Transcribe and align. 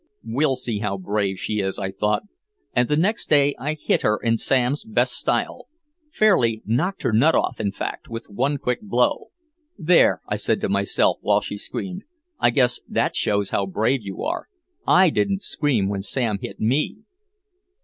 "We'll 0.25 0.55
see 0.55 0.79
how 0.79 0.97
brave 0.97 1.39
she 1.39 1.59
is," 1.59 1.77
I 1.77 1.91
thought, 1.91 2.23
and 2.73 2.89
the 2.89 2.97
next 2.97 3.29
day 3.29 3.53
I 3.59 3.73
hit 3.75 4.01
her 4.01 4.17
in 4.17 4.39
Sam's 4.39 4.83
best 4.83 5.13
style, 5.13 5.67
fairly 6.11 6.63
"knocked 6.65 7.03
her 7.03 7.13
nut 7.13 7.35
off," 7.35 7.59
in 7.59 7.71
fact, 7.71 8.09
with 8.09 8.25
one 8.27 8.57
quick 8.57 8.81
blow. 8.81 9.27
"There," 9.77 10.21
I 10.27 10.37
said 10.37 10.59
to 10.61 10.69
myself 10.69 11.19
while 11.21 11.41
she 11.41 11.55
screamed. 11.55 12.01
"I 12.39 12.49
guess 12.49 12.79
that 12.89 13.15
shows 13.15 13.51
how 13.51 13.67
brave 13.67 14.01
you 14.01 14.23
are. 14.23 14.47
I 14.87 15.11
didn't 15.11 15.43
scream 15.43 15.87
when 15.87 16.01
Sam 16.01 16.39
hit 16.41 16.59
me." 16.59 16.97